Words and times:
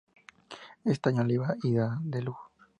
Este 0.83 1.09
año 1.09 1.23
le 1.23 1.37
ha 1.37 1.55
ido 1.61 1.99
de 2.01 2.23
lujo 2.23 2.49